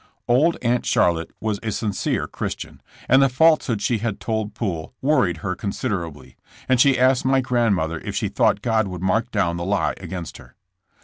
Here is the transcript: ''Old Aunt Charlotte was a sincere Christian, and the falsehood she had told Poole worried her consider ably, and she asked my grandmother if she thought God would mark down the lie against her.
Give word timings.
''Old 0.27 0.57
Aunt 0.63 0.83
Charlotte 0.83 1.29
was 1.39 1.59
a 1.61 1.69
sincere 1.71 2.25
Christian, 2.25 2.81
and 3.07 3.21
the 3.21 3.29
falsehood 3.29 3.83
she 3.83 3.99
had 3.99 4.19
told 4.19 4.55
Poole 4.55 4.95
worried 4.99 5.37
her 5.45 5.53
consider 5.53 6.03
ably, 6.07 6.37
and 6.67 6.81
she 6.81 6.97
asked 6.97 7.23
my 7.23 7.39
grandmother 7.39 7.99
if 7.99 8.15
she 8.15 8.27
thought 8.27 8.63
God 8.63 8.87
would 8.87 9.03
mark 9.03 9.29
down 9.29 9.57
the 9.57 9.63
lie 9.63 9.93
against 9.97 10.37
her. 10.37 10.55